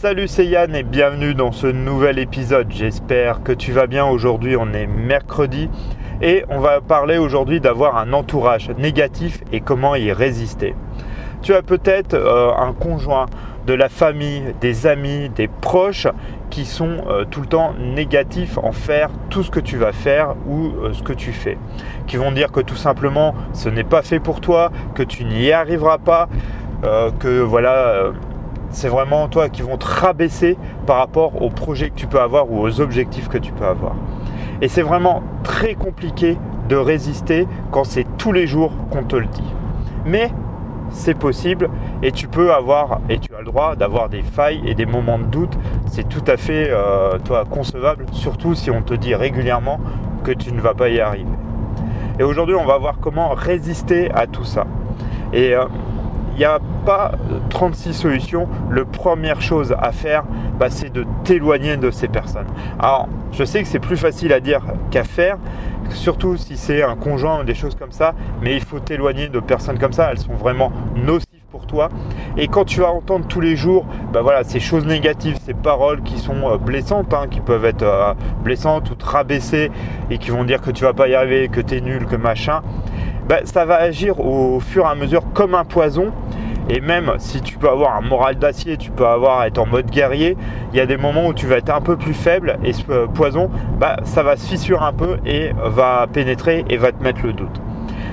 Salut, 0.00 0.28
c'est 0.28 0.46
Yann 0.46 0.74
et 0.74 0.82
bienvenue 0.82 1.34
dans 1.34 1.52
ce 1.52 1.66
nouvel 1.66 2.18
épisode. 2.18 2.68
J'espère 2.70 3.42
que 3.42 3.52
tu 3.52 3.72
vas 3.72 3.86
bien. 3.86 4.06
Aujourd'hui, 4.06 4.56
on 4.56 4.72
est 4.72 4.86
mercredi 4.86 5.68
et 6.22 6.42
on 6.48 6.58
va 6.58 6.80
parler 6.80 7.18
aujourd'hui 7.18 7.60
d'avoir 7.60 7.98
un 7.98 8.14
entourage 8.14 8.70
négatif 8.78 9.42
et 9.52 9.60
comment 9.60 9.94
y 9.96 10.10
résister. 10.10 10.74
Tu 11.42 11.52
as 11.52 11.60
peut-être 11.60 12.14
euh, 12.14 12.50
un 12.56 12.72
conjoint, 12.72 13.26
de 13.66 13.74
la 13.74 13.90
famille, 13.90 14.54
des 14.62 14.86
amis, 14.86 15.28
des 15.28 15.48
proches 15.48 16.06
qui 16.48 16.64
sont 16.64 17.04
euh, 17.06 17.26
tout 17.30 17.42
le 17.42 17.46
temps 17.46 17.74
négatifs 17.78 18.56
en 18.56 18.72
faire 18.72 19.10
tout 19.28 19.42
ce 19.42 19.50
que 19.50 19.60
tu 19.60 19.76
vas 19.76 19.92
faire 19.92 20.34
ou 20.48 20.68
euh, 20.82 20.94
ce 20.94 21.02
que 21.02 21.12
tu 21.12 21.32
fais. 21.32 21.58
Qui 22.06 22.16
vont 22.16 22.32
dire 22.32 22.52
que 22.52 22.60
tout 22.60 22.74
simplement 22.74 23.34
ce 23.52 23.68
n'est 23.68 23.84
pas 23.84 24.00
fait 24.00 24.18
pour 24.18 24.40
toi, 24.40 24.72
que 24.94 25.02
tu 25.02 25.26
n'y 25.26 25.52
arriveras 25.52 25.98
pas, 25.98 26.30
que 27.18 27.40
voilà 27.40 28.12
c'est 28.70 28.88
vraiment 28.88 29.28
toi 29.28 29.48
qui 29.48 29.62
vont 29.62 29.76
te 29.76 29.86
rabaisser 29.86 30.56
par 30.86 30.98
rapport 30.98 31.42
aux 31.42 31.50
projets 31.50 31.90
que 31.90 31.96
tu 31.96 32.06
peux 32.06 32.20
avoir 32.20 32.50
ou 32.50 32.60
aux 32.60 32.80
objectifs 32.80 33.28
que 33.28 33.38
tu 33.38 33.52
peux 33.52 33.66
avoir. 33.66 33.94
Et 34.62 34.68
c'est 34.68 34.82
vraiment 34.82 35.22
très 35.42 35.74
compliqué 35.74 36.36
de 36.68 36.76
résister 36.76 37.48
quand 37.72 37.84
c'est 37.84 38.06
tous 38.18 38.32
les 38.32 38.46
jours 38.46 38.72
qu'on 38.90 39.02
te 39.02 39.16
le 39.16 39.26
dit. 39.26 39.54
Mais 40.06 40.30
c'est 40.90 41.14
possible 41.14 41.70
et 42.02 42.12
tu 42.12 42.28
peux 42.28 42.52
avoir 42.52 43.00
et 43.08 43.18
tu 43.18 43.34
as 43.34 43.38
le 43.38 43.44
droit 43.44 43.76
d'avoir 43.76 44.08
des 44.08 44.22
failles 44.22 44.60
et 44.66 44.74
des 44.74 44.86
moments 44.86 45.18
de 45.18 45.24
doute. 45.24 45.56
C'est 45.86 46.08
tout 46.08 46.24
à 46.26 46.36
fait 46.36 46.68
euh, 46.70 47.18
toi 47.18 47.44
concevable, 47.44 48.06
surtout 48.12 48.54
si 48.54 48.70
on 48.70 48.82
te 48.82 48.94
dit 48.94 49.14
régulièrement 49.14 49.80
que 50.24 50.32
tu 50.32 50.52
ne 50.52 50.60
vas 50.60 50.74
pas 50.74 50.88
y 50.88 51.00
arriver. 51.00 51.30
Et 52.18 52.22
aujourd'hui, 52.22 52.54
on 52.54 52.66
va 52.66 52.76
voir 52.76 52.96
comment 53.00 53.30
résister 53.30 54.10
à 54.12 54.26
tout 54.26 54.44
ça. 54.44 54.66
Et 55.32 55.54
euh, 55.54 55.64
il 56.32 56.38
n'y 56.38 56.44
a 56.44 56.58
pas 56.80 57.12
36 57.50 57.94
solutions. 57.94 58.48
La 58.70 58.84
première 58.84 59.40
chose 59.40 59.74
à 59.78 59.92
faire, 59.92 60.24
bah, 60.58 60.70
c'est 60.70 60.92
de 60.92 61.04
t'éloigner 61.24 61.76
de 61.76 61.90
ces 61.90 62.08
personnes. 62.08 62.46
Alors, 62.78 63.08
je 63.32 63.44
sais 63.44 63.62
que 63.62 63.68
c'est 63.68 63.78
plus 63.78 63.96
facile 63.96 64.32
à 64.32 64.40
dire 64.40 64.62
qu'à 64.90 65.04
faire, 65.04 65.38
surtout 65.90 66.36
si 66.36 66.56
c'est 66.56 66.82
un 66.82 66.96
conjoint 66.96 67.40
ou 67.40 67.44
des 67.44 67.54
choses 67.54 67.74
comme 67.74 67.92
ça, 67.92 68.14
mais 68.42 68.54
il 68.54 68.62
faut 68.62 68.80
t'éloigner 68.80 69.28
de 69.28 69.40
personnes 69.40 69.78
comme 69.78 69.92
ça. 69.92 70.10
Elles 70.10 70.18
sont 70.18 70.34
vraiment 70.34 70.72
nocives 70.96 71.26
pour 71.50 71.66
toi. 71.66 71.88
Et 72.36 72.48
quand 72.48 72.64
tu 72.64 72.80
vas 72.80 72.90
entendre 72.90 73.26
tous 73.26 73.40
les 73.40 73.56
jours 73.56 73.84
bah 74.12 74.22
voilà, 74.22 74.44
ces 74.44 74.60
choses 74.60 74.86
négatives, 74.86 75.36
ces 75.44 75.54
paroles 75.54 76.02
qui 76.02 76.18
sont 76.18 76.48
euh, 76.48 76.58
blessantes, 76.58 77.12
hein, 77.12 77.26
qui 77.30 77.40
peuvent 77.40 77.64
être 77.64 77.82
euh, 77.82 78.14
blessantes 78.42 78.90
ou 78.90 78.94
te 78.94 79.04
rabaisser 79.04 79.70
et 80.10 80.18
qui 80.18 80.30
vont 80.30 80.44
dire 80.44 80.60
que 80.60 80.70
tu 80.70 80.84
vas 80.84 80.92
pas 80.92 81.08
y 81.08 81.14
arriver, 81.14 81.48
que 81.48 81.60
tu 81.60 81.76
es 81.76 81.80
nul, 81.80 82.06
que 82.06 82.16
machin, 82.16 82.62
bah, 83.28 83.40
ça 83.44 83.64
va 83.64 83.76
agir 83.76 84.20
au 84.20 84.60
fur 84.60 84.84
et 84.84 84.88
à 84.88 84.94
mesure 84.94 85.22
comme 85.34 85.54
un 85.54 85.64
poison. 85.64 86.12
Et 86.72 86.80
même 86.80 87.14
si 87.18 87.42
tu 87.42 87.58
peux 87.58 87.68
avoir 87.68 87.96
un 87.96 88.00
moral 88.00 88.36
d'acier, 88.36 88.76
tu 88.76 88.92
peux 88.92 89.04
avoir 89.04 89.42
être 89.42 89.58
en 89.58 89.66
mode 89.66 89.90
guerrier, 89.90 90.36
il 90.72 90.78
y 90.78 90.80
a 90.80 90.86
des 90.86 90.96
moments 90.96 91.26
où 91.26 91.34
tu 91.34 91.48
vas 91.48 91.56
être 91.56 91.74
un 91.74 91.80
peu 91.80 91.96
plus 91.96 92.14
faible 92.14 92.60
et 92.62 92.72
ce 92.72 92.84
euh, 92.90 93.06
poison, 93.08 93.50
bah, 93.80 93.96
ça 94.04 94.22
va 94.22 94.36
se 94.36 94.46
fissurer 94.46 94.84
un 94.84 94.92
peu 94.92 95.16
et 95.26 95.50
va 95.56 96.06
pénétrer 96.06 96.64
et 96.70 96.76
va 96.76 96.92
te 96.92 97.02
mettre 97.02 97.22
le 97.24 97.32
doute. 97.32 97.60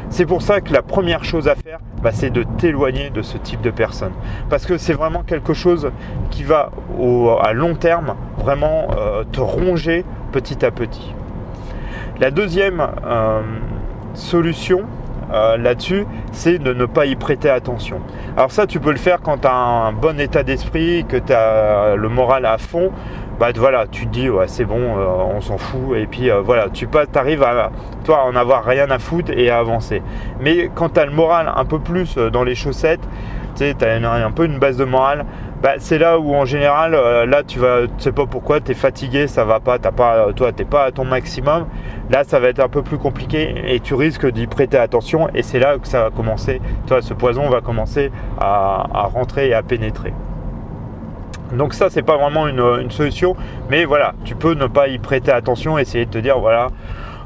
C'est 0.09 0.25
pour 0.25 0.41
ça 0.41 0.59
que 0.61 0.73
la 0.73 0.81
première 0.81 1.23
chose 1.23 1.47
à 1.47 1.53
faire, 1.53 1.77
bah, 2.01 2.09
c'est 2.11 2.31
de 2.31 2.41
t'éloigner 2.57 3.11
de 3.11 3.21
ce 3.21 3.37
type 3.37 3.61
de 3.61 3.69
personne. 3.69 4.13
Parce 4.49 4.65
que 4.65 4.79
c'est 4.79 4.93
vraiment 4.93 5.21
quelque 5.21 5.53
chose 5.53 5.91
qui 6.31 6.43
va 6.43 6.71
à 7.43 7.53
long 7.53 7.75
terme 7.75 8.15
vraiment 8.39 8.87
euh, 8.97 9.23
te 9.31 9.39
ronger 9.39 10.03
petit 10.31 10.65
à 10.65 10.71
petit. 10.71 11.13
La 12.19 12.31
deuxième 12.31 12.87
euh, 13.05 13.41
solution, 14.15 14.81
euh, 15.31 15.57
là-dessus, 15.57 16.05
c'est 16.31 16.57
de 16.59 16.73
ne 16.73 16.85
pas 16.85 17.05
y 17.05 17.15
prêter 17.15 17.49
attention. 17.49 17.99
Alors 18.35 18.51
ça, 18.51 18.67
tu 18.67 18.79
peux 18.79 18.91
le 18.91 18.97
faire 18.97 19.21
quand 19.21 19.39
tu 19.39 19.47
as 19.47 19.53
un 19.53 19.91
bon 19.91 20.19
état 20.19 20.43
d'esprit, 20.43 21.05
que 21.07 21.17
tu 21.17 21.33
as 21.33 21.95
le 21.95 22.09
moral 22.09 22.45
à 22.45 22.57
fond. 22.57 22.91
Bah 23.39 23.49
voilà, 23.55 23.85
tu 23.85 24.07
te 24.07 24.11
dis 24.11 24.31
ouais 24.31 24.47
c'est 24.47 24.65
bon, 24.65 24.97
euh, 24.97 25.05
on 25.35 25.41
s'en 25.41 25.59
fout 25.59 25.95
et 25.95 26.07
puis 26.07 26.31
euh, 26.31 26.41
voilà, 26.41 26.69
tu 26.69 26.87
arrives 27.13 27.43
à 27.43 27.71
toi 28.03 28.23
en 28.23 28.35
avoir 28.35 28.65
rien 28.65 28.89
à 28.89 28.97
foutre 28.97 29.31
et 29.31 29.51
à 29.51 29.59
avancer. 29.59 30.01
Mais 30.41 30.71
quand 30.73 30.93
tu 30.93 30.99
as 30.99 31.05
le 31.05 31.11
moral 31.11 31.51
un 31.55 31.65
peu 31.65 31.77
plus 31.77 32.15
dans 32.17 32.43
les 32.43 32.55
chaussettes, 32.55 33.07
tu 33.55 33.63
sais, 33.63 33.75
as 33.83 34.25
un 34.25 34.31
peu 34.31 34.45
une 34.45 34.57
base 34.57 34.77
de 34.77 34.85
morale, 34.85 35.25
bah, 35.61 35.73
c'est 35.79 35.97
là 35.97 36.19
où 36.19 36.35
en 36.35 36.45
général, 36.45 36.93
euh, 36.93 37.25
là 37.25 37.41
tu 37.43 37.57
vas, 37.57 37.87
tu 37.87 37.93
sais 37.97 38.11
pas 38.11 38.27
pourquoi, 38.27 38.61
tu 38.61 38.71
es 38.71 38.75
fatigué, 38.75 39.27
ça 39.27 39.43
va 39.43 39.59
pas, 39.59 39.79
t'as 39.79 39.91
pas, 39.91 40.31
toi 40.35 40.51
t'es 40.51 40.65
pas 40.65 40.83
à 40.83 40.91
ton 40.91 41.03
maximum. 41.03 41.65
Là 42.11 42.23
ça 42.23 42.39
va 42.39 42.49
être 42.49 42.59
un 42.59 42.69
peu 42.69 42.83
plus 42.83 42.99
compliqué 42.99 43.55
et 43.65 43.79
tu 43.79 43.95
risques 43.95 44.27
d'y 44.31 44.45
prêter 44.45 44.77
attention 44.77 45.29
et 45.33 45.41
c'est 45.41 45.57
là 45.57 45.79
que 45.79 45.87
ça 45.87 46.03
va 46.03 46.09
commencer, 46.11 46.61
toi 46.85 47.01
ce 47.01 47.15
poison 47.15 47.49
va 47.49 47.61
commencer 47.61 48.11
à, 48.39 49.09
rentrer 49.13 49.49
et 49.49 49.53
à 49.55 49.63
pénétrer. 49.63 50.13
Donc 51.53 51.73
ça 51.73 51.89
c'est 51.89 52.03
pas 52.03 52.17
vraiment 52.17 52.47
une, 52.47 52.91
solution, 52.91 53.35
mais 53.71 53.85
voilà, 53.85 54.13
tu 54.25 54.35
peux 54.35 54.53
ne 54.53 54.67
pas 54.67 54.89
y 54.89 54.99
prêter 54.99 55.31
attention, 55.31 55.79
essayer 55.79 56.05
de 56.05 56.11
te 56.11 56.19
dire 56.19 56.37
voilà. 56.39 56.67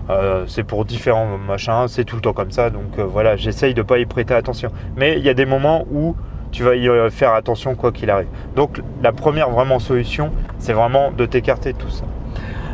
Euh, 0.10 0.46
c'est 0.48 0.64
pour 0.64 0.84
différents 0.84 1.38
machins, 1.38 1.86
c'est 1.88 2.06
tout 2.06 2.16
le 2.16 2.22
temps 2.22 2.34
comme 2.34 2.52
ça, 2.52 2.70
donc 2.70 2.98
euh, 2.98 3.04
voilà, 3.04 3.38
j'essaye 3.38 3.74
de 3.74 3.82
pas 3.82 4.00
y 4.00 4.06
prêter 4.06 4.34
attention. 4.34 4.72
Mais 4.98 5.18
il 5.18 5.24
y 5.24 5.30
a 5.30 5.34
des 5.34 5.46
moments 5.46 5.86
où 5.92 6.16
tu 6.52 6.64
vas 6.64 6.76
y 6.76 6.88
euh, 6.88 7.10
faire 7.10 7.34
attention 7.34 7.76
quoi 7.76 7.92
qu'il 7.92 8.10
arrive. 8.10 8.28
Donc 8.56 8.82
la 9.02 9.12
première 9.12 9.50
vraiment 9.50 9.80
solution, 9.80 10.32
c'est 10.60 10.74
vraiment 10.74 11.12
de 11.12 11.26
t'écarter 11.26 11.74
de 11.74 11.78
tout 11.78 11.90
ça. 11.90 12.06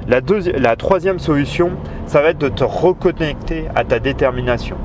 La, 0.07 0.75
troisième 0.77 1.19
solution, 1.19 1.71
ça 2.05 2.21
va 2.21 2.29
être 2.29 2.37
de 2.37 2.47
te 2.47 2.63
reconnecter 2.63 3.65
à 3.75 3.83
ta 3.83 3.99
détermination. 3.99 4.77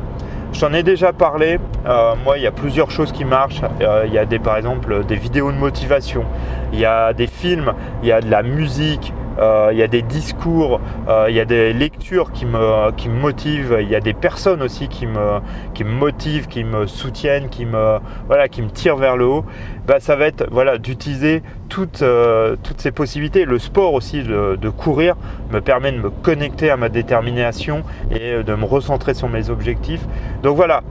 Je 0.52 0.60
t'en 0.60 0.72
ai 0.72 0.82
déjà 0.82 1.12
parlé. 1.12 1.60
Euh, 1.86 2.14
moi, 2.24 2.38
il 2.38 2.42
y 2.42 2.46
a 2.46 2.50
plusieurs 2.50 2.90
choses 2.90 3.12
qui 3.12 3.24
marchent. 3.24 3.62
Euh, 3.80 4.02
il 4.06 4.12
y 4.12 4.18
a 4.18 4.26
des, 4.26 4.40
par 4.40 4.56
exemple 4.56 5.04
des 5.04 5.14
vidéos 5.14 5.52
de 5.52 5.56
motivation, 5.56 6.24
il 6.72 6.80
y 6.80 6.84
a 6.84 7.12
des 7.12 7.28
films, 7.28 7.72
il 8.02 8.08
y 8.08 8.12
a 8.12 8.20
de 8.20 8.28
la 8.28 8.42
musique, 8.42 9.14
il 9.38 9.78
y 9.78 9.82
a 9.82 9.88
des 9.88 10.02
discours, 10.02 10.80
euh, 11.08 11.26
il 11.28 11.34
y 11.34 11.40
a 11.40 11.44
des 11.44 11.72
lectures 11.72 12.32
qui 12.32 12.46
me, 12.46 12.90
qui 12.92 13.08
me 13.08 13.18
motivent, 13.18 13.78
il 13.80 13.88
y 13.88 13.96
a 13.96 14.00
des 14.00 14.12
personnes 14.12 14.62
aussi 14.62 14.88
qui 14.88 15.06
me, 15.06 15.40
qui 15.74 15.84
me 15.84 15.90
motivent, 15.90 16.48
qui 16.48 16.64
me 16.64 16.86
soutiennent, 16.86 17.48
qui 17.48 17.66
me, 17.66 17.98
voilà, 18.26 18.48
qui 18.48 18.62
me 18.62 18.70
tirent 18.70 18.96
vers 18.96 19.16
le 19.16 19.26
haut. 19.26 19.44
Bah, 19.86 19.98
ça 19.98 20.16
va 20.16 20.26
être 20.26 20.46
voilà, 20.50 20.78
d'utiliser 20.78 21.42
toutes, 21.68 22.02
euh, 22.02 22.56
toutes 22.62 22.80
ces 22.80 22.92
possibilités. 22.92 23.44
Le 23.44 23.58
sport 23.58 23.94
aussi 23.94 24.22
de, 24.22 24.56
de, 24.60 24.68
courir 24.68 25.16
me 25.50 25.60
permet 25.60 25.92
de 25.92 25.98
me 25.98 26.10
connecter 26.10 26.70
à 26.70 26.76
ma 26.76 26.88
détermination 26.88 27.82
et 28.10 28.42
de 28.42 28.54
me 28.54 28.64
recentrer 28.64 29.14
sur 29.14 29.28
mes 29.28 29.50
objectifs. 29.50 30.02
Donc 30.42 30.56
voilà, 30.56 30.82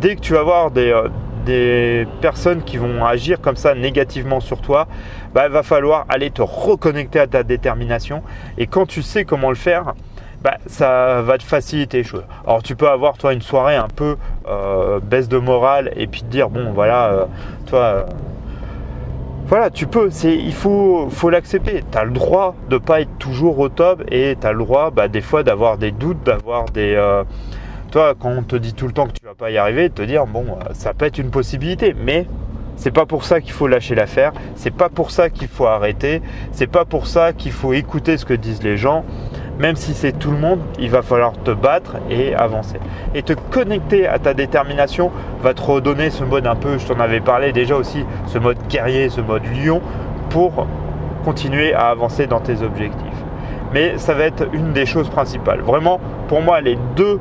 dès 0.00 0.16
que 0.16 0.20
tu 0.20 0.34
vas 0.34 0.40
avoir 0.40 0.70
des 0.70 0.92
des 1.46 2.06
personnes 2.20 2.62
qui 2.62 2.76
vont 2.76 3.04
agir 3.06 3.40
comme 3.40 3.56
ça 3.56 3.74
négativement 3.74 4.40
sur 4.40 4.60
toi, 4.60 4.86
bah, 5.32 5.44
il 5.46 5.52
va 5.52 5.62
falloir 5.62 6.04
aller 6.10 6.30
te 6.30 6.42
reconnecter 6.42 7.20
à 7.20 7.26
ta 7.26 7.42
détermination. 7.42 8.22
Et 8.58 8.66
quand 8.66 8.84
tu 8.84 9.00
sais 9.00 9.24
comment 9.24 9.48
le 9.48 9.56
faire, 9.56 9.94
bah, 10.42 10.58
ça 10.66 11.22
va 11.22 11.38
te 11.38 11.42
faciliter 11.42 11.98
les 11.98 12.04
choses. 12.04 12.24
Alors 12.46 12.62
tu 12.62 12.76
peux 12.76 12.88
avoir 12.88 13.16
toi 13.16 13.32
une 13.32 13.40
soirée 13.40 13.76
un 13.76 13.88
peu 13.88 14.16
euh, 14.46 15.00
baisse 15.00 15.28
de 15.28 15.38
morale 15.38 15.92
et 15.96 16.06
puis 16.06 16.20
te 16.20 16.26
dire 16.26 16.50
bon 16.50 16.72
voilà, 16.72 17.06
euh, 17.06 17.24
toi 17.66 17.80
euh, 17.80 18.02
voilà, 19.46 19.70
tu 19.70 19.86
peux, 19.86 20.10
il 20.24 20.52
faut, 20.52 21.08
faut 21.08 21.30
l'accepter. 21.30 21.84
Tu 21.90 21.98
as 21.98 22.04
le 22.04 22.10
droit 22.10 22.56
de 22.68 22.74
ne 22.74 22.78
pas 22.80 23.00
être 23.00 23.16
toujours 23.18 23.60
au 23.60 23.68
top 23.68 24.02
et 24.10 24.36
tu 24.40 24.46
as 24.46 24.52
le 24.52 24.58
droit 24.58 24.90
bah, 24.90 25.06
des 25.06 25.20
fois 25.20 25.44
d'avoir 25.44 25.78
des 25.78 25.92
doutes, 25.92 26.22
d'avoir 26.24 26.64
des, 26.66 26.96
toi, 27.90 28.14
quand 28.18 28.30
on 28.30 28.42
te 28.42 28.56
dit 28.56 28.74
tout 28.74 28.86
le 28.86 28.92
temps 28.92 29.06
que 29.06 29.12
tu 29.12 29.24
vas 29.24 29.34
pas 29.34 29.50
y 29.50 29.58
arriver, 29.58 29.90
te 29.90 30.02
dire 30.02 30.26
bon, 30.26 30.44
euh, 30.48 30.72
ça 30.72 30.94
peut 30.94 31.04
être 31.04 31.18
une 31.18 31.30
possibilité, 31.30 31.94
mais 32.04 32.26
c'est 32.76 32.90
pas 32.90 33.06
pour 33.06 33.24
ça 33.24 33.40
qu'il 33.40 33.52
faut 33.52 33.66
lâcher 33.66 33.94
l'affaire, 33.94 34.32
c'est 34.54 34.74
pas 34.74 34.88
pour 34.88 35.10
ça 35.10 35.30
qu'il 35.30 35.48
faut 35.48 35.66
arrêter, 35.66 36.20
c'est 36.52 36.66
pas 36.66 36.84
pour 36.84 37.06
ça 37.06 37.32
qu'il 37.32 37.52
faut 37.52 37.72
écouter 37.72 38.18
ce 38.18 38.24
que 38.24 38.34
disent 38.34 38.62
les 38.62 38.76
gens. 38.76 39.04
Même 39.58 39.76
si 39.76 39.94
c'est 39.94 40.12
tout 40.12 40.30
le 40.30 40.36
monde, 40.36 40.60
il 40.78 40.90
va 40.90 41.00
falloir 41.00 41.32
te 41.32 41.50
battre 41.50 41.96
et 42.10 42.34
avancer. 42.34 42.78
Et 43.14 43.22
te 43.22 43.32
connecter 43.32 44.06
à 44.06 44.18
ta 44.18 44.34
détermination 44.34 45.10
va 45.42 45.54
te 45.54 45.62
redonner 45.62 46.10
ce 46.10 46.24
mode 46.24 46.46
un 46.46 46.56
peu, 46.56 46.76
je 46.76 46.86
t'en 46.86 47.00
avais 47.00 47.20
parlé 47.20 47.52
déjà 47.52 47.74
aussi, 47.74 48.04
ce 48.26 48.38
mode 48.38 48.58
guerrier, 48.68 49.08
ce 49.08 49.22
mode 49.22 49.44
lion, 49.46 49.80
pour 50.28 50.66
continuer 51.24 51.72
à 51.72 51.86
avancer 51.86 52.26
dans 52.26 52.40
tes 52.40 52.60
objectifs. 52.60 53.00
Mais 53.72 53.96
ça 53.96 54.12
va 54.12 54.24
être 54.24 54.46
une 54.52 54.74
des 54.74 54.84
choses 54.84 55.08
principales. 55.08 55.60
Vraiment, 55.60 56.00
pour 56.28 56.42
moi, 56.42 56.60
les 56.60 56.78
deux 56.94 57.18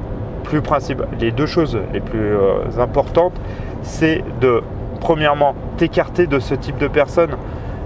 les 1.19 1.31
deux 1.31 1.45
choses 1.45 1.77
les 1.93 1.99
plus 1.99 2.35
euh, 2.35 2.79
importantes, 2.79 3.33
c'est 3.81 4.23
de, 4.41 4.61
premièrement, 4.99 5.55
t'écarter 5.77 6.27
de 6.27 6.39
ce 6.39 6.55
type 6.55 6.77
de 6.77 6.87
personnes. 6.87 7.35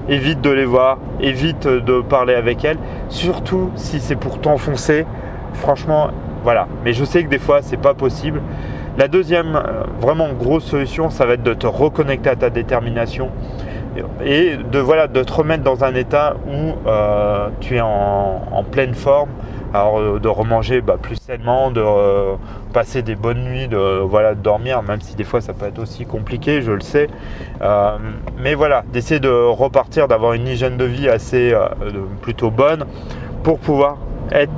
Évite 0.07 0.41
de 0.41 0.50
les 0.50 0.65
voir, 0.65 0.97
évite 1.21 1.67
de 1.67 2.01
parler 2.01 2.33
avec 2.33 2.65
elles, 2.65 2.79
surtout 3.09 3.69
si 3.75 4.00
c'est 4.00 4.15
pour 4.15 4.39
t'enfoncer. 4.39 5.06
Franchement, 5.53 6.09
voilà. 6.44 6.67
Mais 6.83 6.94
je 6.94 7.03
sais 7.06 7.23
que 7.23 7.29
des 7.29 7.38
fois, 7.38 7.61
c'est 7.61 7.77
pas 7.77 7.94
possible. 7.94 8.41
La 8.97 9.07
deuxième, 9.07 9.55
euh, 9.55 9.83
vraiment 10.01 10.29
grosse 10.33 10.65
solution, 10.65 11.09
ça 11.09 11.25
va 11.25 11.33
être 11.33 11.44
de 11.44 11.53
te 11.53 11.67
reconnecter 11.67 12.29
à 12.29 12.35
ta 12.35 12.50
détermination 12.50 13.29
et 14.23 14.57
de, 14.57 14.79
voilà, 14.79 15.07
de 15.07 15.23
te 15.23 15.33
remettre 15.33 15.63
dans 15.63 15.83
un 15.83 15.95
état 15.95 16.35
où 16.47 16.88
euh, 16.88 17.50
tu 17.59 17.77
es 17.77 17.81
en, 17.81 18.63
pleine 18.71 18.94
forme, 18.94 19.29
Alors 19.74 20.00
euh, 20.00 20.19
de 20.19 20.27
remanger 20.27 20.81
bah, 20.81 20.98
plus 21.01 21.16
sainement, 21.16 21.71
de 21.71 21.81
euh, 21.83 22.36
passer 22.74 23.01
des 23.01 23.16
bonnes 23.16 23.44
nuits, 23.44 23.68
de 23.68 24.00
voilà, 24.00 24.33
dormir, 24.33 24.81
même 24.81 25.01
si 25.01 25.16
des 25.16 25.24
fois 25.24 25.42
ça 25.42 25.54
peut 25.54 25.68
être 25.68 25.80
aussi 25.80 26.06
compliqué, 26.06 26.62
je 26.62 26.71
le 26.71 26.81
sais. 26.81 27.07
Euh, 27.62 27.98
mais 28.42 28.56
voilà, 28.56 28.83
d'essayer 28.92 29.19
de 29.19 29.30
repartir, 29.30 30.07
d'avoir 30.07 30.33
une 30.33 30.48
hygiène 30.48 30.77
de 30.77 30.86
vie 30.86 31.07
assez 31.07 31.54
plutôt 32.21 32.50
bonne 32.50 32.86
pour 33.44 33.60
pouvoir 33.60 33.98
être 34.31 34.51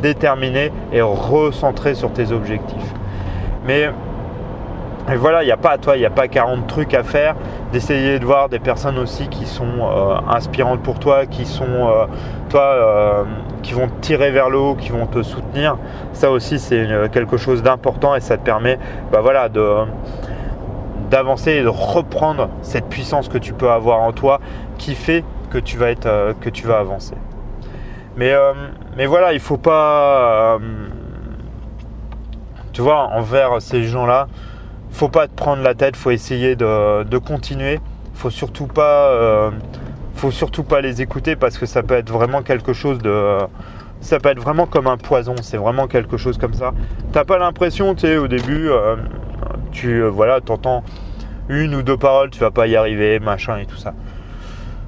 déterminé 0.00 0.70
et 0.92 1.00
recentré 1.00 1.94
sur 1.94 2.12
tes 2.12 2.32
objectifs. 2.32 2.94
Mais 3.66 3.90
et 5.10 5.16
voilà, 5.16 5.42
il 5.42 5.46
n'y 5.46 5.52
a 5.52 5.56
pas 5.56 5.70
à 5.70 5.78
toi, 5.78 5.96
il 5.96 6.00
n'y 6.00 6.06
a 6.06 6.10
pas 6.10 6.28
40 6.28 6.66
trucs 6.68 6.94
à 6.94 7.02
faire. 7.02 7.34
D'essayer 7.72 8.18
de 8.18 8.24
voir 8.24 8.48
des 8.48 8.60
personnes 8.60 8.98
aussi 8.98 9.28
qui 9.28 9.46
sont 9.46 9.64
euh, 9.80 10.16
inspirantes 10.28 10.80
pour 10.80 11.00
toi, 11.00 11.26
qui 11.26 11.44
sont 11.44 11.64
euh, 11.64 12.06
toi, 12.50 12.60
euh, 12.60 13.24
qui 13.62 13.72
vont 13.72 13.88
te 13.88 14.00
tirer 14.00 14.30
vers 14.30 14.48
le 14.48 14.58
haut, 14.58 14.74
qui 14.76 14.90
vont 14.90 15.06
te 15.06 15.22
soutenir. 15.22 15.76
Ça 16.12 16.30
aussi, 16.30 16.60
c'est 16.60 16.86
quelque 17.12 17.36
chose 17.36 17.62
d'important 17.62 18.14
et 18.14 18.20
ça 18.20 18.36
te 18.36 18.44
permet, 18.44 18.78
bah 19.10 19.20
voilà, 19.20 19.48
de 19.48 19.78
d'avancer 21.10 21.50
et 21.50 21.62
de 21.62 21.68
reprendre 21.68 22.48
cette 22.62 22.86
puissance 22.86 23.28
que 23.28 23.36
tu 23.36 23.52
peux 23.52 23.70
avoir 23.70 24.00
en 24.00 24.12
toi, 24.12 24.40
qui 24.78 24.94
fait 24.94 25.24
que 25.50 25.58
tu 25.58 25.76
vas 25.76 26.78
avancer. 26.78 27.16
Mais, 28.16 28.32
mais 28.96 29.04
voilà, 29.04 29.34
il 29.34 29.40
faut 29.40 29.58
pas, 29.58 30.58
tu 32.72 32.80
vois, 32.80 33.08
envers 33.08 33.60
ces 33.60 33.82
gens-là 33.82 34.28
faut 34.92 35.08
pas 35.08 35.26
te 35.26 35.34
prendre 35.34 35.62
la 35.62 35.74
tête, 35.74 35.96
faut 35.96 36.10
essayer 36.10 36.54
de, 36.54 37.18
continuer. 37.18 37.80
Faut 38.14 38.30
surtout 38.30 38.66
pas, 38.66 39.08
euh, 39.08 39.50
faut 40.14 40.30
surtout 40.30 40.62
pas 40.62 40.80
les 40.80 41.00
écouter 41.02 41.34
parce 41.34 41.58
que 41.58 41.66
ça 41.66 41.82
peut 41.82 41.94
être 41.94 42.10
vraiment 42.10 42.42
quelque 42.42 42.72
chose 42.72 42.98
de, 42.98 43.38
ça 44.00 44.20
peut 44.20 44.28
être 44.28 44.40
vraiment 44.40 44.66
comme 44.66 44.86
un 44.86 44.98
poison. 44.98 45.34
C'est 45.42 45.56
vraiment 45.56 45.88
quelque 45.88 46.16
chose 46.16 46.38
comme 46.38 46.54
ça. 46.54 46.72
T'as 47.12 47.24
pas 47.24 47.38
l'impression, 47.38 47.94
tu 47.94 48.02
sais, 48.02 48.16
au 48.18 48.28
début, 48.28 48.68
euh, 48.68 48.96
tu, 49.72 50.02
euh, 50.02 50.08
voilà, 50.08 50.40
t'entends 50.40 50.84
une 51.48 51.74
ou 51.74 51.82
deux 51.82 51.96
paroles, 51.96 52.30
tu 52.30 52.38
vas 52.38 52.50
pas 52.50 52.66
y 52.66 52.76
arriver, 52.76 53.18
machin 53.18 53.58
et 53.58 53.66
tout 53.66 53.76
ça 53.76 53.94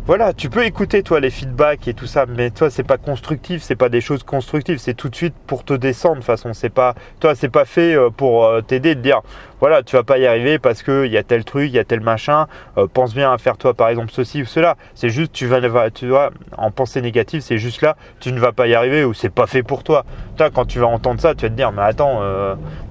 voilà, 0.06 0.34
tu 0.34 0.50
peux 0.50 0.66
écouter 0.66 1.02
toi 1.02 1.18
les 1.18 1.30
feedbacks 1.30 1.88
et 1.88 1.94
tout 1.94 2.04
ça, 2.04 2.26
mais 2.26 2.50
toi 2.50 2.68
c'est 2.68 2.82
pas 2.82 2.98
constructif, 2.98 3.62
c'est 3.62 3.74
pas 3.74 3.88
des 3.88 4.02
choses 4.02 4.22
constructives, 4.22 4.76
c'est 4.76 4.92
tout 4.92 5.08
de 5.08 5.16
suite 5.16 5.32
pour 5.46 5.64
te 5.64 5.72
descendre 5.72 6.18
de 6.18 6.24
façon. 6.24 6.52
C'est 6.52 6.68
pas, 6.68 6.94
toi 7.20 7.34
c'est 7.34 7.48
pas 7.48 7.64
fait 7.64 7.94
euh, 7.94 8.10
pour 8.10 8.44
euh, 8.44 8.60
t'aider 8.60 8.96
de 8.96 9.00
dire 9.00 9.22
voilà 9.60 9.82
tu 9.82 9.96
vas 9.96 10.02
pas 10.02 10.18
y 10.18 10.26
arriver 10.26 10.58
parce 10.58 10.82
que 10.82 11.06
il 11.06 11.12
y 11.12 11.16
a 11.16 11.22
tel 11.22 11.42
truc, 11.46 11.70
il 11.70 11.74
y 11.74 11.78
a 11.78 11.84
tel 11.84 12.00
machin. 12.00 12.48
Euh, 12.76 12.86
pense 12.86 13.14
bien 13.14 13.32
à 13.32 13.38
faire 13.38 13.56
toi 13.56 13.72
par 13.72 13.88
exemple 13.88 14.10
ceci 14.12 14.42
ou 14.42 14.44
cela. 14.44 14.76
C'est 14.94 15.08
juste 15.08 15.32
tu 15.32 15.46
vas, 15.46 15.90
tu 15.90 16.12
en 16.58 16.70
pensée 16.70 17.00
négative, 17.00 17.40
c'est 17.40 17.56
juste 17.56 17.80
là, 17.80 17.96
tu 18.20 18.30
ne 18.30 18.38
vas 18.38 18.52
pas 18.52 18.66
y 18.66 18.74
arriver 18.74 19.06
ou 19.06 19.14
c'est 19.14 19.30
pas 19.30 19.46
fait 19.46 19.62
pour 19.62 19.84
toi. 19.84 20.04
Toi 20.36 20.50
quand 20.50 20.66
tu 20.66 20.80
vas 20.80 20.86
entendre 20.86 21.18
ça, 21.18 21.34
tu 21.34 21.46
vas 21.46 21.48
te 21.48 21.54
dire 21.54 21.72
mais 21.72 21.80
attends, 21.80 22.20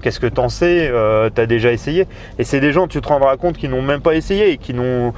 qu'est-ce 0.02 0.18
que 0.18 0.26
t'en 0.26 0.48
sais 0.48 0.90
Tu 1.32 1.40
as 1.40 1.46
déjà 1.46 1.70
essayé? 1.70 2.08
Et 2.40 2.44
c'est 2.44 2.58
des 2.58 2.72
gens, 2.72 2.88
tu 2.88 3.00
te 3.00 3.06
rendras 3.06 3.36
compte 3.36 3.56
qui 3.56 3.68
n'ont 3.68 3.82
même 3.82 4.00
pas 4.00 4.16
essayé 4.16 4.50
et 4.50 4.56
qui 4.56 4.74
n'ont 4.74 5.12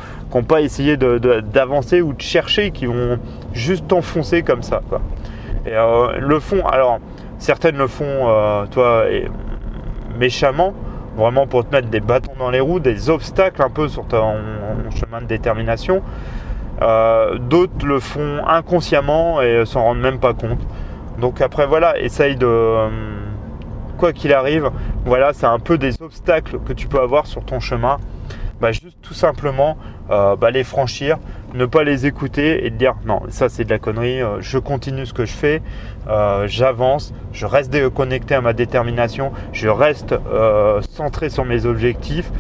pas 0.47 0.61
essayé 0.61 0.99
d'avancer 0.99 1.86
ou 1.94 2.12
de 2.12 2.21
chercher 2.21 2.71
qui 2.71 2.87
vont 2.87 3.19
juste 3.53 3.88
t'enfoncer 3.88 4.43
comme 4.43 4.62
ça. 4.62 4.83
Et 5.67 5.75
euh, 5.75 6.19
le 6.19 6.38
font, 6.38 6.65
alors 6.67 7.00
certaines 7.38 7.77
le 7.77 7.88
font, 7.88 8.05
euh, 8.06 8.67
toi, 8.67 9.05
méchamment, 10.19 10.75
vraiment 11.17 11.47
pour 11.47 11.67
te 11.67 11.75
mettre 11.75 11.88
des 11.88 12.00
bâtons 12.00 12.33
dans 12.38 12.50
les 12.50 12.61
roues, 12.61 12.81
des 12.81 13.11
obstacles 13.11 13.62
un 13.62 13.71
peu 13.71 13.88
sur 13.88 14.06
ton 14.06 14.37
chemin 14.94 15.21
de 15.21 15.27
détermination. 15.27 16.03
Euh, 16.83 17.38
d'autres 17.38 17.87
le 17.87 18.00
font 18.00 18.47
inconsciemment 18.47 19.41
et 19.41 19.65
s'en 19.65 19.83
rendent 19.83 20.00
même 20.00 20.21
pas 20.21 20.35
compte. 20.35 20.61
Donc 21.19 21.41
après 21.41 21.67
voilà, 21.67 21.99
essaye 21.99 22.37
de 22.37 22.88
quoi 23.99 24.12
qu'il 24.12 24.33
arrive, 24.35 24.71
voilà, 25.06 25.33
c'est 25.33 25.47
un 25.47 25.59
peu 25.59 25.79
des 25.79 26.00
obstacles 26.03 26.59
que 26.61 26.75
tu 26.75 26.87
peux 26.87 27.00
avoir 27.00 27.27
sur 27.27 27.44
ton 27.44 27.61
chemin. 27.61 27.97
Bah, 28.61 28.73
juste 28.73 28.99
tout 29.03 29.15
simplement 29.15 29.77
bah, 30.09 30.50
les 30.53 30.65
franchir, 30.65 31.19
ne 31.56 31.67
pas 31.67 31.85
les 31.85 32.06
écouter 32.06 32.67
et 32.67 32.70
de 32.70 32.76
dire 32.76 32.94
non, 33.06 33.23
ça 33.29 33.49
c'est 33.49 33.64
de 33.64 33.70
la 33.70 33.79
connerie, 33.79 34.20
euh, 34.20 34.41
je 34.41 34.58
continue 34.58 35.06
ce 35.06 35.12
que 35.12 35.25
je 35.25 35.32
fais, 35.32 35.62
euh, 36.08 36.47
j'avance, 36.47 37.14
je 37.32 37.47
reste 37.47 37.88
connecté 37.91 38.35
à 38.35 38.41
ma 38.41 38.53
détermination, 38.53 39.32
je 39.53 39.69
reste 39.69 40.12
euh, 40.12 40.81
centré 40.91 41.31
sur 41.31 41.44
mes 41.44 41.67
objectifs 41.67 42.31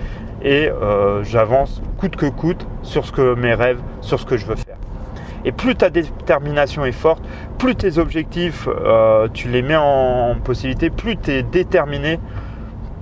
et 0.42 0.68
j'avance 1.22 1.82
coûte 1.98 2.14
que 2.14 2.26
coûte 2.26 2.68
sur 2.82 3.04
ce 3.04 3.10
que 3.10 3.34
mes 3.34 3.54
rêves, 3.54 3.80
sur 4.00 4.20
ce 4.20 4.26
que 4.26 4.36
je 4.36 4.46
veux 4.46 4.54
faire. 4.54 4.76
Et 5.44 5.50
plus 5.50 5.74
ta 5.74 5.90
détermination 5.90 6.84
est 6.84 6.92
forte, 6.92 7.24
plus 7.58 7.74
tes 7.74 7.98
objectifs, 7.98 8.68
tu 9.32 9.48
les 9.48 9.62
mets 9.62 9.76
en 9.76 10.36
possibilité, 10.44 10.90
plus 10.90 11.16
tu 11.16 11.32
es 11.32 11.42
déterminé 11.42 12.20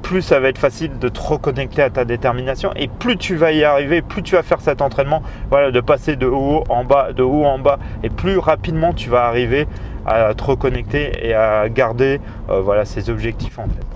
plus 0.05 0.21
ça 0.21 0.39
va 0.39 0.51
être 0.51 0.59
facile 0.59 0.99
de 0.99 1.09
te 1.09 1.19
reconnecter 1.19 1.83
à 1.83 1.91
ta 1.91 2.05
détermination 2.05 2.73
et 2.77 2.89
plus 2.89 3.17
tu 3.17 3.37
vas 3.37 3.53
y 3.53 3.65
arriver, 3.65 4.03
plus 4.03 4.23
tu 4.23 4.37
vas 4.37 4.43
faire 4.43 4.61
cet 4.61 4.83
entraînement, 4.83 5.23
voilà, 5.51 5.71
de 5.71 5.81
passer 5.81 6.15
de 6.15 6.27
haut 6.27 6.62
en 6.69 6.85
bas, 6.85 7.12
de 7.12 7.23
haut 7.23 7.45
en 7.45 7.59
bas, 7.59 7.79
et 8.03 8.11
plus 8.11 8.39
rapidement 8.39 8.93
tu 8.93 9.09
vas 9.09 9.25
arriver 9.25 9.67
à 10.06 10.35
te 10.35 10.45
reconnecter 10.45 11.27
et 11.27 11.35
à 11.35 11.69
garder 11.71 12.21
euh, 12.51 12.61
voilà, 12.61 12.85
ces 12.85 13.09
objectifs 13.09 13.59
en 13.59 13.65
tête. 13.65 13.94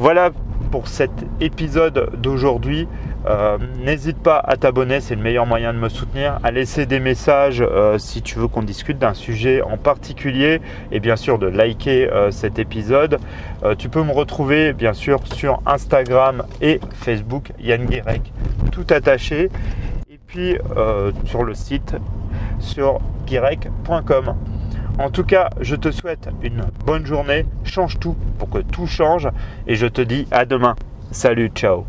Voilà 0.00 0.30
pour 0.70 0.88
cet 0.88 1.10
épisode 1.42 2.12
d'aujourd'hui. 2.16 2.88
Euh, 3.26 3.58
n'hésite 3.84 4.16
pas 4.16 4.38
à 4.38 4.56
t'abonner, 4.56 5.02
c'est 5.02 5.14
le 5.14 5.20
meilleur 5.20 5.44
moyen 5.44 5.74
de 5.74 5.78
me 5.78 5.90
soutenir, 5.90 6.38
à 6.42 6.50
laisser 6.50 6.86
des 6.86 7.00
messages 7.00 7.60
euh, 7.60 7.98
si 7.98 8.22
tu 8.22 8.38
veux 8.38 8.48
qu'on 8.48 8.62
discute 8.62 8.98
d'un 8.98 9.12
sujet 9.12 9.60
en 9.60 9.76
particulier 9.76 10.62
et 10.90 11.00
bien 11.00 11.16
sûr 11.16 11.38
de 11.38 11.46
liker 11.46 12.10
euh, 12.10 12.30
cet 12.30 12.58
épisode. 12.58 13.18
tu 13.76 13.90
peux 13.90 14.02
me 14.02 14.12
retrouver 14.12 14.72
bien 14.72 14.94
sûr 14.94 15.20
sur 15.34 15.60
Instagram 15.66 16.44
et 16.62 16.80
Facebook 16.94 17.52
Yann 17.60 17.84
Guérec, 17.84 18.32
tout 18.72 18.86
attaché. 18.88 19.50
Et 20.10 20.18
puis 20.26 20.56
sur 21.26 21.44
le 21.44 21.52
site 21.52 21.94
sur 22.58 23.00
guirec.com. 23.26 24.34
En 25.00 25.08
tout 25.08 25.24
cas, 25.24 25.48
je 25.62 25.76
te 25.76 25.90
souhaite 25.90 26.28
une 26.42 26.62
bonne 26.84 27.06
journée, 27.06 27.46
change 27.64 27.98
tout 27.98 28.14
pour 28.38 28.50
que 28.50 28.58
tout 28.58 28.86
change. 28.86 29.30
Et 29.66 29.74
je 29.74 29.86
te 29.86 30.02
dis 30.02 30.28
à 30.30 30.44
demain. 30.44 30.76
Salut, 31.10 31.50
ciao 31.54 31.86